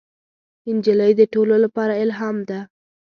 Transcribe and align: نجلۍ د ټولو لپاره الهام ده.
نجلۍ 0.75 1.11
د 1.19 1.21
ټولو 1.33 1.55
لپاره 1.63 1.93
الهام 2.03 2.37
ده. 2.49 2.59